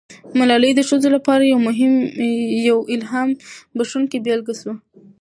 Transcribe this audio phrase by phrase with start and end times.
[0.39, 1.43] ملالۍ د ښځو لپاره
[2.69, 3.29] یوه الهام
[3.77, 4.73] بښونکې بیلګه سوه.